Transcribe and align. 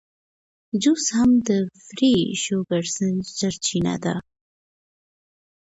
جوس 0.83 1.05
هم 1.17 1.31
د 1.47 1.49
فري 1.85 2.13
شوګر 2.43 2.83
سرچینه 3.37 3.95
ده. 4.03 4.15